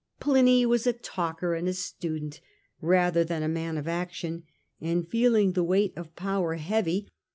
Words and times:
Pliny 0.19 0.65
was 0.65 0.87
a 0.87 0.93
talker 0.93 1.53
and 1.53 1.67
a 1.67 1.73
student 1.75 2.41
rather 2.81 3.23
than 3.23 3.43
a 3.43 3.47
man 3.47 3.77
of 3.77 3.87
action, 3.87 4.45
and 4.79 5.07
feeling 5.07 5.51
the 5.53 5.63
weight 5.63 5.93
of 5.95 6.15
power 6.15 6.55
heavy, 6.55 6.91
he 6.93 6.97
Ills 6.97 7.03
treat' 7.03 7.13